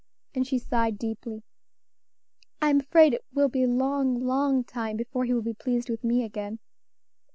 [0.33, 1.43] and she sighed deeply.
[2.59, 6.03] "I'm afraid it will be a long, long time before he will be pleased with
[6.03, 6.57] me again.